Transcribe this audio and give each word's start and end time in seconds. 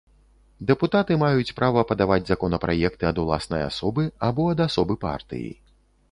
Дэпутаты 0.69 1.17
маюць 1.23 1.55
права 1.59 1.83
падаваць 1.91 2.23
законапраекты 2.29 3.03
ад 3.09 3.21
уласнай 3.23 3.61
асобы 3.67 4.07
або 4.29 4.47
ад 4.55 4.59
асобы 4.67 4.97
партыі. 5.05 5.49